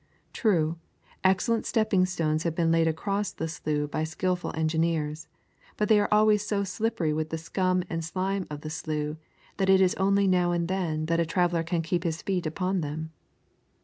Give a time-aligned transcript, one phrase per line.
[0.33, 0.79] True,
[1.23, 5.27] excellent stepping stones have been laid across the slough by skilful engineers,
[5.77, 9.17] but they are always so slippery with the scum and slime of the slough,
[9.57, 12.81] that it is only now and then that a traveller can keep his feet upon
[12.81, 13.11] them.